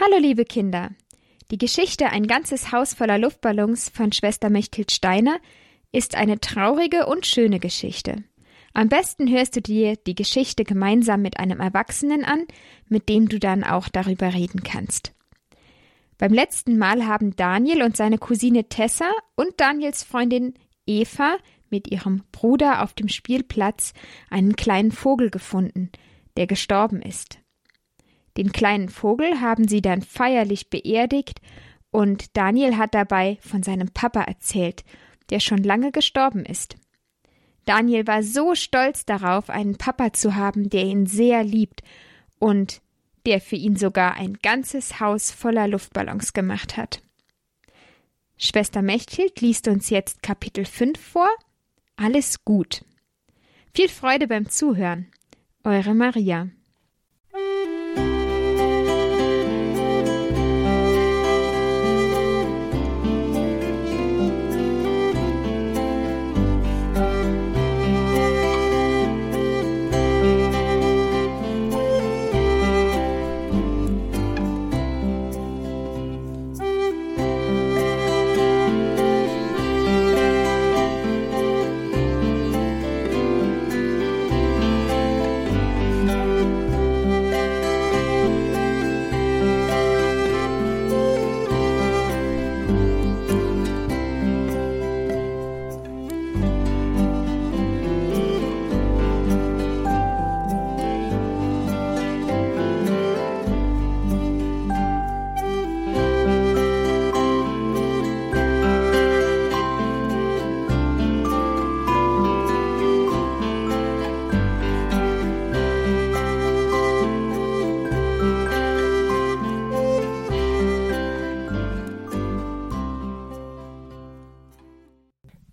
[0.00, 0.92] Hallo liebe Kinder.
[1.50, 5.40] Die Geschichte Ein ganzes Haus voller Luftballons von Schwester Mechthild Steiner
[5.90, 8.22] ist eine traurige und schöne Geschichte.
[8.74, 12.44] Am besten hörst du dir die Geschichte gemeinsam mit einem Erwachsenen an,
[12.86, 15.14] mit dem du dann auch darüber reden kannst.
[16.16, 20.54] Beim letzten Mal haben Daniel und seine Cousine Tessa und Daniels Freundin
[20.86, 21.38] Eva
[21.70, 23.94] mit ihrem Bruder auf dem Spielplatz
[24.30, 25.90] einen kleinen Vogel gefunden,
[26.36, 27.40] der gestorben ist.
[28.38, 31.40] Den kleinen Vogel haben sie dann feierlich beerdigt
[31.90, 34.84] und Daniel hat dabei von seinem Papa erzählt,
[35.30, 36.76] der schon lange gestorben ist.
[37.64, 41.82] Daniel war so stolz darauf, einen Papa zu haben, der ihn sehr liebt
[42.38, 42.80] und
[43.26, 47.02] der für ihn sogar ein ganzes Haus voller Luftballons gemacht hat.
[48.36, 51.28] Schwester Mechthild liest uns jetzt Kapitel 5 vor.
[51.96, 52.84] Alles gut.
[53.74, 55.08] Viel Freude beim Zuhören.
[55.64, 56.48] Eure Maria.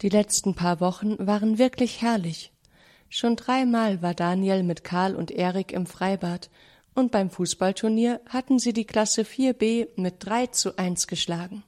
[0.06, 2.52] Die letzten paar Wochen waren wirklich herrlich.
[3.10, 6.52] Schon dreimal war Daniel mit Karl und Erik im Freibad
[6.94, 11.64] und beim Fußballturnier hatten sie die Klasse 4b mit 3 zu 1 geschlagen.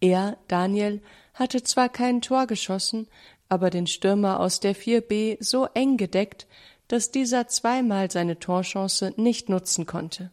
[0.00, 1.00] Er, Daniel,
[1.32, 3.06] hatte zwar kein Tor geschossen,
[3.48, 6.48] aber den Stürmer aus der 4b so eng gedeckt,
[6.88, 10.32] dass dieser zweimal seine Torchance nicht nutzen konnte.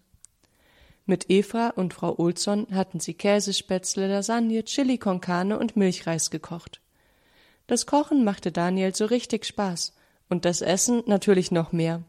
[1.05, 6.80] Mit Eva und Frau Olsson hatten sie Käsespätzle, Lasagne, Chili con Carne und Milchreis gekocht.
[7.67, 9.93] Das Kochen machte Daniel so richtig Spaß
[10.29, 12.03] und das Essen natürlich noch mehr.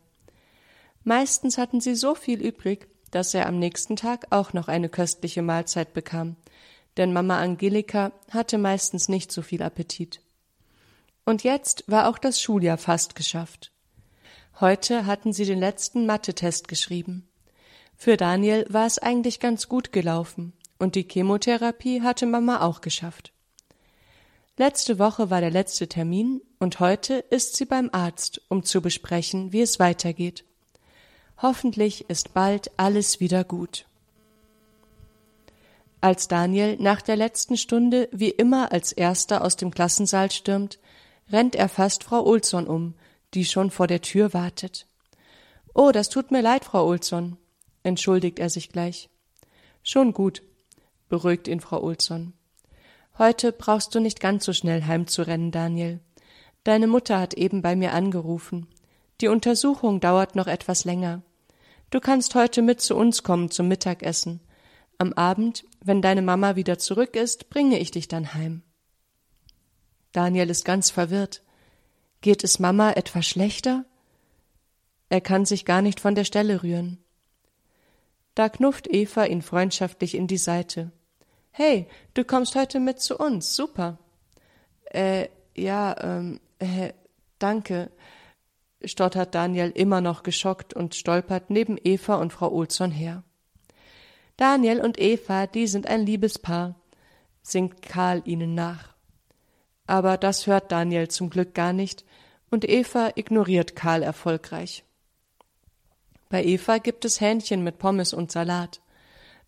[1.04, 5.42] Meistens hatten sie so viel übrig, dass er am nächsten Tag auch noch eine köstliche
[5.42, 6.36] Mahlzeit bekam,
[6.96, 10.20] denn Mama Angelika hatte meistens nicht so viel Appetit.
[11.24, 13.72] Und jetzt war auch das Schuljahr fast geschafft.
[14.60, 17.28] Heute hatten sie den letzten Mathe-Test geschrieben.
[17.96, 23.31] Für Daniel war es eigentlich ganz gut gelaufen, und die Chemotherapie hatte Mama auch geschafft.
[24.58, 29.52] Letzte Woche war der letzte Termin und heute ist sie beim Arzt, um zu besprechen,
[29.52, 30.44] wie es weitergeht.
[31.40, 33.86] Hoffentlich ist bald alles wieder gut.
[36.02, 40.78] Als Daniel nach der letzten Stunde wie immer als erster aus dem Klassensaal stürmt,
[41.30, 42.94] rennt er fast Frau Olsson um,
[43.32, 44.86] die schon vor der Tür wartet.
[45.72, 47.38] Oh, das tut mir leid, Frau Olsson,
[47.84, 49.08] entschuldigt er sich gleich.
[49.82, 50.42] Schon gut,
[51.08, 52.34] beruhigt ihn Frau Olsson.
[53.18, 56.00] Heute brauchst du nicht ganz so schnell heimzurennen, Daniel.
[56.64, 58.68] Deine Mutter hat eben bei mir angerufen.
[59.20, 61.22] Die Untersuchung dauert noch etwas länger.
[61.90, 64.40] Du kannst heute mit zu uns kommen zum Mittagessen.
[64.96, 68.62] Am Abend, wenn deine Mama wieder zurück ist, bringe ich dich dann heim.
[70.12, 71.42] Daniel ist ganz verwirrt.
[72.22, 73.84] Geht es Mama etwas schlechter?
[75.08, 77.04] Er kann sich gar nicht von der Stelle rühren.
[78.34, 80.92] Da knufft Eva ihn freundschaftlich in die Seite.
[81.54, 83.98] Hey, du kommst heute mit zu uns, super.
[84.86, 86.94] Äh, ja, ähm, äh,
[87.38, 87.90] danke,
[88.82, 93.22] stottert Daniel immer noch geschockt und stolpert neben Eva und Frau Olsson her.
[94.38, 96.74] Daniel und Eva, die sind ein liebes Paar,
[97.42, 98.94] singt Karl ihnen nach.
[99.86, 102.06] Aber das hört Daniel zum Glück gar nicht,
[102.50, 104.84] und Eva ignoriert Karl erfolgreich.
[106.30, 108.80] Bei Eva gibt es Hähnchen mit Pommes und Salat.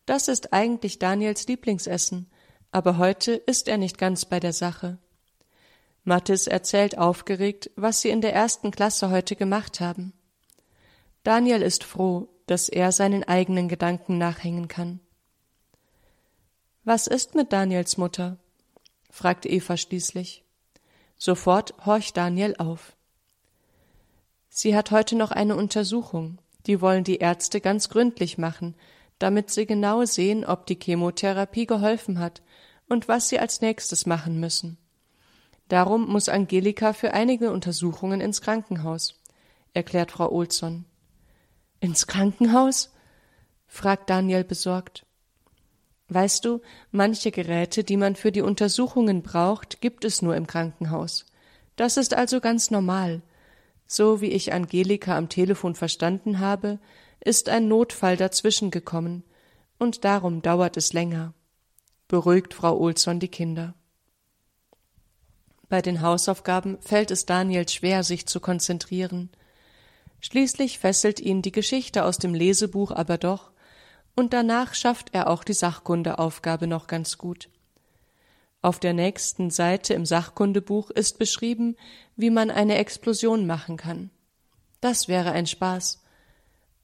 [0.07, 2.31] Das ist eigentlich Daniels Lieblingsessen,
[2.71, 4.99] aber heute ist er nicht ganz bei der Sache.
[6.05, 10.13] Mathis erzählt aufgeregt, was sie in der ersten Klasse heute gemacht haben.
[11.23, 15.01] Daniel ist froh, dass er seinen eigenen Gedanken nachhängen kann.
[16.85, 18.37] Was ist mit Daniels Mutter?
[19.11, 20.45] fragt Eva schließlich.
[21.17, 22.95] Sofort horcht Daniel auf.
[24.51, 26.39] Sie hat heute noch eine Untersuchung.
[26.67, 28.75] Die wollen die Ärzte ganz gründlich machen,
[29.19, 32.43] damit sie genau sehen, ob die Chemotherapie geholfen hat
[32.89, 34.79] und was sie als nächstes machen müssen.
[35.69, 39.21] Darum muss Angelika für einige Untersuchungen ins Krankenhaus,
[39.73, 40.85] erklärt Frau Olsson.
[41.81, 42.93] Ins Krankenhaus?
[43.67, 45.07] fragt Daniel besorgt.
[46.09, 51.27] Weißt du, manche Geräte, die man für die Untersuchungen braucht, gibt es nur im Krankenhaus.
[51.77, 53.23] Das ist also ganz normal.
[53.87, 56.79] So wie ich Angelika am Telefon verstanden habe,
[57.21, 59.25] ist ein Notfall dazwischen gekommen,
[59.79, 61.35] und darum dauert es länger.
[62.09, 63.75] Beruhigt Frau Olsson die Kinder.
[65.69, 69.31] Bei den Hausaufgaben fällt es Daniel schwer, sich zu konzentrieren.
[70.21, 73.51] Schließlich fesselt ihn die Geschichte aus dem Lesebuch aber doch,
[74.15, 77.49] und danach schafft er auch die Sachkundeaufgabe noch ganz gut.
[78.63, 81.77] Auf der nächsten Seite im Sachkundebuch ist beschrieben,
[82.17, 84.11] wie man eine Explosion machen kann.
[84.81, 86.04] Das wäre ein Spaß.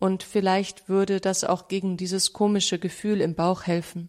[0.00, 4.08] Und vielleicht würde das auch gegen dieses komische Gefühl im Bauch helfen.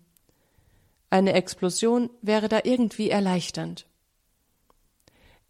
[1.12, 3.86] Eine Explosion wäre da irgendwie erleichternd.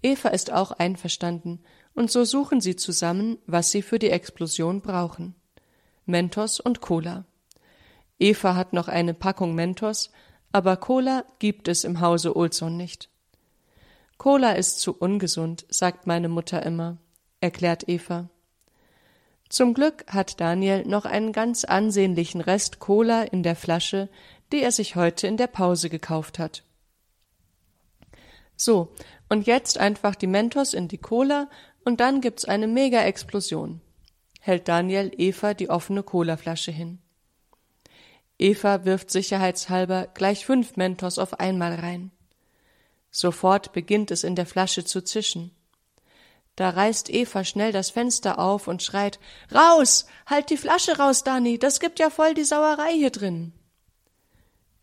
[0.02, 5.36] Eva ist auch einverstanden, und so suchen sie zusammen, was sie für die Explosion brauchen.
[6.08, 7.26] Mentos und Cola.
[8.18, 10.10] Eva hat noch eine Packung Mentos,
[10.52, 13.10] aber Cola gibt es im Hause Olson nicht.
[14.18, 16.98] Cola ist zu ungesund, sagt meine Mutter immer,
[17.40, 18.31] erklärt Eva.
[19.52, 24.08] Zum Glück hat Daniel noch einen ganz ansehnlichen Rest Cola in der Flasche,
[24.54, 26.64] die er sich heute in der Pause gekauft hat.
[28.56, 28.94] So,
[29.28, 31.50] und jetzt einfach die Mentos in die Cola
[31.84, 33.82] und dann gibt's eine Mega-Explosion,
[34.40, 37.00] hält Daniel Eva die offene Colaflasche hin.
[38.40, 42.12] Eva wirft sicherheitshalber gleich fünf Mentos auf einmal rein.
[43.10, 45.52] Sofort beginnt es in der Flasche zu zischen.
[46.56, 49.20] Da reißt Eva schnell das Fenster auf und schreit
[49.54, 50.06] Raus.
[50.26, 53.54] Halt die Flasche raus, Dani, das gibt ja voll die Sauerei hier drin.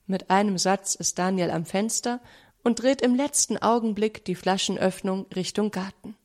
[0.06, 2.20] Mit einem Satz ist Daniel am Fenster
[2.64, 6.16] und dreht im letzten Augenblick die Flaschenöffnung Richtung Garten.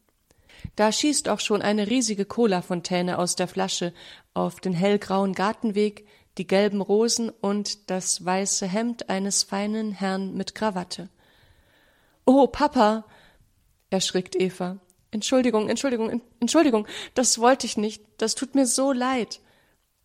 [0.76, 3.94] Da schießt auch schon eine riesige Cola-Fontäne aus der Flasche
[4.34, 6.08] auf den hellgrauen Gartenweg,
[6.38, 11.10] die gelben Rosen und das weiße Hemd eines feinen Herrn mit Krawatte.
[12.26, 13.06] Oh, Papa!
[13.90, 14.80] erschrickt Eva.
[15.14, 19.42] Entschuldigung, Entschuldigung, Entschuldigung, das wollte ich nicht, das tut mir so leid,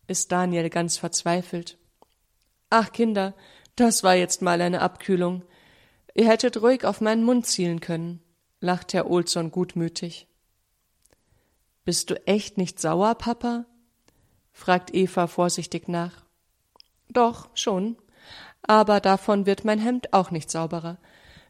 [0.05, 1.79] ist Daniel ganz verzweifelt.
[2.69, 3.33] Ach, Kinder,
[3.75, 5.43] das war jetzt mal eine Abkühlung.
[6.13, 8.21] Ihr hättet ruhig auf meinen Mund zielen können,
[8.59, 10.27] lacht Herr Olsson gutmütig.
[11.85, 13.65] Bist du echt nicht sauer, Papa?
[14.51, 16.23] fragt Eva vorsichtig nach.
[17.07, 17.97] Doch, schon.
[18.61, 20.99] Aber davon wird mein Hemd auch nicht sauberer.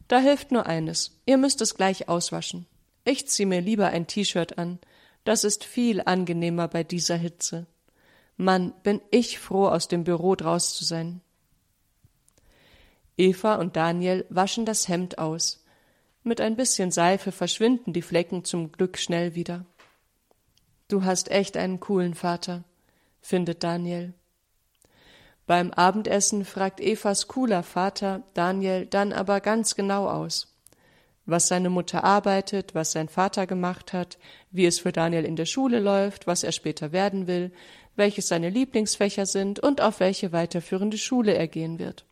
[0.08, 1.20] Da hilft nur eines.
[1.26, 2.66] Ihr müsst es gleich auswaschen.
[3.04, 4.78] Ich zieh mir lieber ein T-Shirt an.
[5.24, 7.66] Das ist viel angenehmer bei dieser Hitze.
[8.36, 11.20] Mann, bin ich froh, aus dem Büro draus zu sein.
[13.16, 15.62] Eva und Daniel waschen das Hemd aus.
[16.22, 19.66] Mit ein bisschen Seife verschwinden die Flecken zum Glück schnell wieder.
[20.88, 22.64] Du hast echt einen coolen Vater,
[23.20, 24.14] findet Daniel.
[25.46, 30.50] Beim Abendessen fragt Evas cooler Vater Daniel dann aber ganz genau aus.
[31.30, 34.18] Was seine Mutter arbeitet, was sein Vater gemacht hat,
[34.50, 37.52] wie es für Daniel in der Schule läuft, was er später werden will,
[37.94, 42.04] welches seine Lieblingsfächer sind und auf welche weiterführende Schule er gehen wird.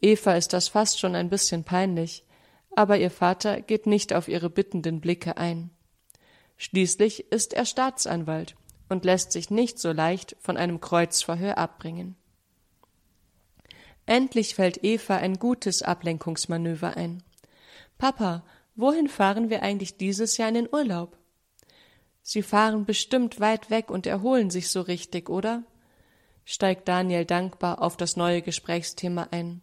[0.00, 2.24] Eva ist das fast schon ein bisschen peinlich,
[2.74, 5.70] aber ihr Vater geht nicht auf ihre bittenden Blicke ein.
[6.56, 8.56] Schließlich ist er Staatsanwalt
[8.88, 12.16] und lässt sich nicht so leicht von einem Kreuzverhör abbringen.
[14.06, 17.22] Endlich fällt Eva ein gutes Ablenkungsmanöver ein.
[17.98, 21.16] Papa, wohin fahren wir eigentlich dieses Jahr in den Urlaub?
[22.22, 25.64] Sie fahren bestimmt weit weg und erholen sich so richtig, oder?
[26.44, 29.62] steigt Daniel dankbar auf das neue Gesprächsthema ein.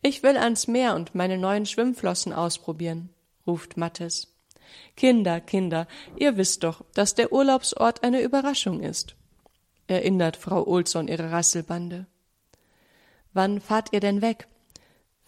[0.00, 3.10] Ich will ans Meer und meine neuen Schwimmflossen ausprobieren,
[3.46, 4.28] ruft Mattes.
[4.96, 5.86] Kinder, Kinder,
[6.16, 9.16] ihr wisst doch, dass der Urlaubsort eine Überraschung ist,
[9.86, 12.06] erinnert Frau Olsson ihre Rasselbande.
[13.32, 14.48] Wann fahrt ihr denn weg?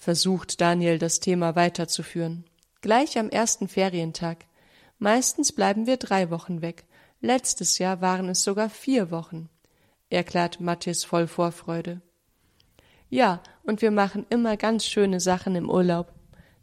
[0.05, 2.45] Versucht Daniel das Thema weiterzuführen.
[2.83, 4.45] Gleich am ersten Ferientag.
[4.99, 6.85] Meistens bleiben wir drei Wochen weg.
[7.23, 9.49] Letztes Jahr waren es sogar vier Wochen,
[10.11, 12.03] erklärt Matthias voll Vorfreude.
[13.09, 16.13] Ja, und wir machen immer ganz schöne Sachen im Urlaub,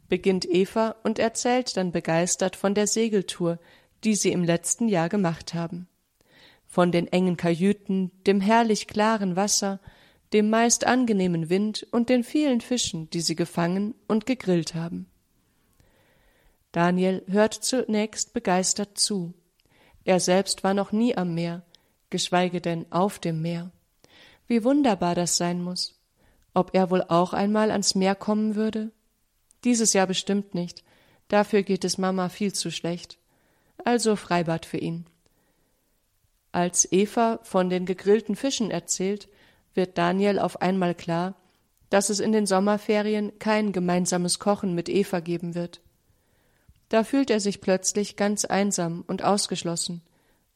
[0.08, 3.58] beginnt Eva und erzählt dann begeistert von der Segeltour,
[4.04, 5.88] die sie im letzten Jahr gemacht haben.
[6.68, 9.80] Von den engen Kajüten, dem herrlich klaren Wasser,
[10.32, 15.06] dem meist angenehmen Wind und den vielen Fischen, die sie gefangen und gegrillt haben.
[16.72, 19.34] Daniel hört zunächst begeistert zu.
[20.04, 21.62] Er selbst war noch nie am Meer,
[22.08, 23.70] geschweige denn auf dem Meer.
[24.46, 26.00] Wie wunderbar das sein muss.
[26.54, 28.90] Ob er wohl auch einmal ans Meer kommen würde?
[29.64, 30.82] Dieses Jahr bestimmt nicht.
[31.28, 33.18] Dafür geht es Mama viel zu schlecht.
[33.84, 35.06] Also Freibad für ihn.
[36.52, 39.28] Als Eva von den gegrillten Fischen erzählt,
[39.74, 41.34] wird Daniel auf einmal klar,
[41.90, 45.80] dass es in den Sommerferien kein gemeinsames Kochen mit Eva geben wird.
[46.88, 50.02] Da fühlt er sich plötzlich ganz einsam und ausgeschlossen,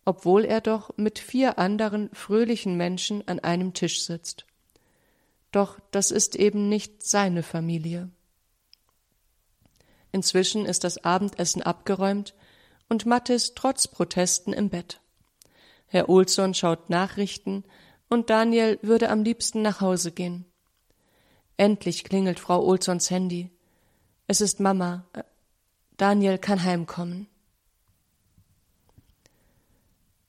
[0.05, 4.47] obwohl er doch mit vier anderen fröhlichen Menschen an einem Tisch sitzt.
[5.53, 8.11] Doch das ist eben nicht seine Familie.
[10.13, 12.35] Inzwischen ist das Abendessen abgeräumt
[12.89, 15.01] und Mathis trotz Protesten im Bett.
[15.87, 17.65] Herr Olsson schaut Nachrichten
[18.09, 20.45] und Daniel würde am liebsten nach Hause gehen.
[21.57, 23.51] Endlich klingelt Frau Olssons Handy.
[24.27, 25.05] Es ist Mama.
[25.97, 27.29] Daniel kann heimkommen.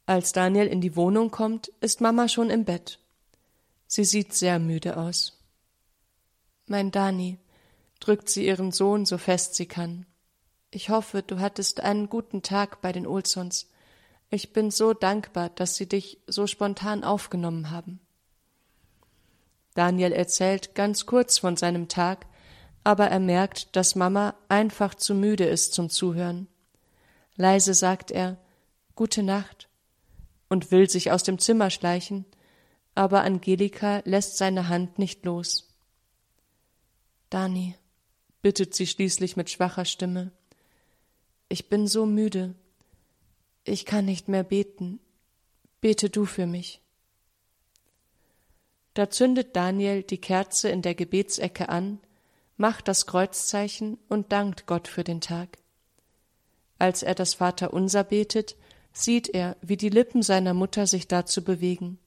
[0.06, 3.00] Als Daniel in die Wohnung kommt, ist Mama schon im Bett.
[3.88, 5.38] Sie sieht sehr müde aus.
[6.66, 7.40] Mein Dani,
[8.00, 10.06] drückt sie ihren Sohn so fest sie kann.
[10.72, 13.70] Ich hoffe, du hattest einen guten Tag bei den Olsons.
[14.30, 18.00] Ich bin so dankbar, dass sie dich so spontan aufgenommen haben.
[19.74, 22.26] Daniel erzählt ganz kurz von seinem Tag,
[22.84, 26.48] aber er merkt, dass Mama einfach zu müde ist zum Zuhören.
[27.36, 28.38] Leise sagt er
[28.96, 29.70] Gute Nacht
[30.50, 32.26] und will sich aus dem Zimmer schleichen,
[32.96, 35.70] aber Angelika lässt seine Hand nicht los.
[37.30, 37.76] Dani,
[38.42, 40.32] bittet sie schließlich mit schwacher Stimme,
[41.50, 42.56] ich bin so müde.
[43.68, 45.02] Ich kann nicht mehr beten.
[45.82, 46.82] Bete du für mich.
[48.94, 52.00] Da zündet Daniel die Kerze in der Gebetsecke an,
[52.56, 55.58] macht das Kreuzzeichen und dankt Gott für den Tag.
[56.80, 58.56] Als er das Vaterunser betet,
[58.94, 62.00] sieht er, wie die Lippen seiner Mutter sich dazu bewegen.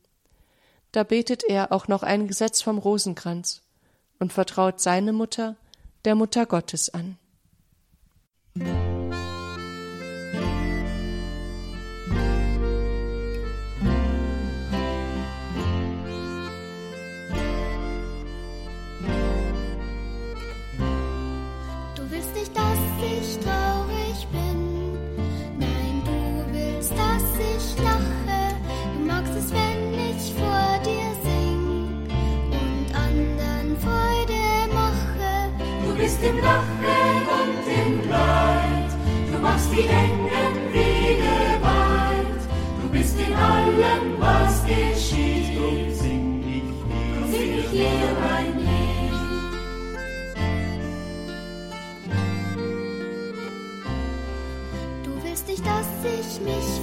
[0.92, 3.60] Da betet er auch noch ein Gesetz vom Rosenkranz
[4.18, 5.56] und vertraut seine Mutter
[6.06, 7.18] der Mutter Gottes an.
[36.30, 38.90] Im Lachen und im Leid.
[39.32, 42.42] Du machst die engen Wege weit.
[42.82, 45.58] Du bist in allem, was geschieht.
[45.58, 48.39] Drum sing ich dir, Drum sing ich dir
[56.46, 56.79] ich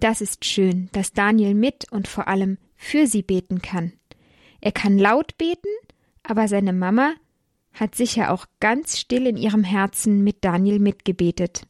[0.00, 3.92] Das ist schön, dass Daniel mit und vor allem für sie beten kann.
[4.62, 5.68] Er kann laut beten,
[6.22, 7.12] aber seine Mama
[7.72, 11.66] hat sicher auch ganz still in ihrem Herzen mit Daniel mitgebetet.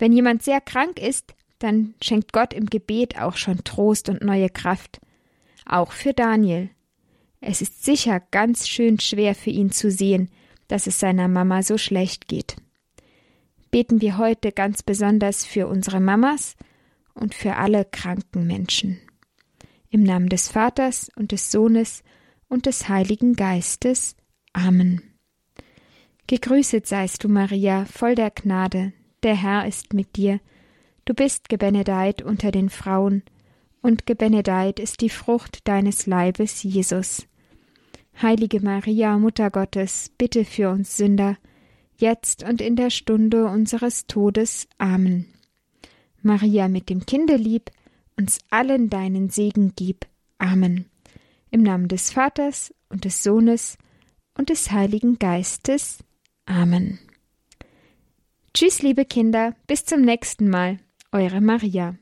[0.00, 4.48] Wenn jemand sehr krank ist, dann schenkt Gott im Gebet auch schon Trost und neue
[4.48, 4.98] Kraft.
[5.66, 6.70] Auch für Daniel.
[7.42, 10.30] Es ist sicher ganz schön schwer für ihn zu sehen,
[10.68, 12.56] dass es seiner Mama so schlecht geht.
[13.70, 16.56] Beten wir heute ganz besonders für unsere Mamas
[17.12, 18.98] und für alle kranken Menschen.
[19.90, 22.02] Im Namen des Vaters und des Sohnes
[22.48, 24.16] und des Heiligen Geistes.
[24.54, 25.02] Amen.
[26.26, 30.40] Gegrüßet seist du, Maria, voll der Gnade, der Herr ist mit dir.
[31.04, 33.22] Du bist gebenedeit unter den Frauen,
[33.82, 37.26] und gebenedeit ist die Frucht deines Leibes, Jesus.
[38.20, 41.38] Heilige Maria, Mutter Gottes, bitte für uns Sünder,
[41.96, 44.68] jetzt und in der Stunde unseres Todes.
[44.78, 45.26] Amen.
[46.22, 47.70] Maria mit dem Kinde lieb,
[48.16, 50.06] uns allen deinen Segen gib.
[50.38, 50.86] Amen.
[51.50, 53.78] Im Namen des Vaters und des Sohnes
[54.36, 56.04] und des Heiligen Geistes.
[56.44, 56.98] Amen.
[58.52, 60.78] Tschüss, liebe Kinder, bis zum nächsten Mal.
[61.12, 61.94] Eure Maria.